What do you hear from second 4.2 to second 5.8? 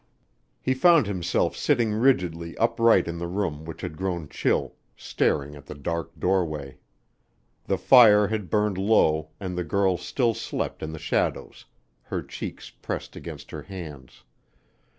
chill, staring at the